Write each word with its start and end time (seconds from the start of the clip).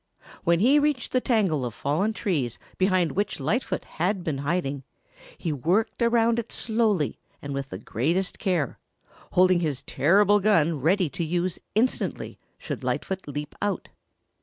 When 0.43 0.61
he 0.61 0.79
reached 0.79 1.11
the 1.11 1.21
tangle 1.21 1.63
of 1.63 1.75
fallen 1.75 2.11
trees 2.13 2.57
behind 2.79 3.11
which 3.11 3.39
Lightfoot 3.39 3.85
had 3.85 4.23
been 4.23 4.39
hiding, 4.39 4.81
he 5.37 5.53
worked 5.53 6.01
around 6.01 6.39
it 6.39 6.51
slowly 6.51 7.19
and 7.39 7.53
with 7.53 7.69
the 7.69 7.77
greatest 7.77 8.39
care, 8.39 8.79
holding 9.33 9.59
his 9.59 9.83
terrible 9.83 10.39
gun 10.39 10.79
ready 10.81 11.07
to 11.11 11.23
use 11.23 11.59
instantly 11.75 12.39
should 12.57 12.83
Lightfoot 12.83 13.27
leap 13.27 13.53
out. 13.61 13.89